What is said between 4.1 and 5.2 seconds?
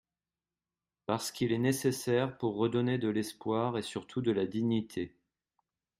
de la dignité.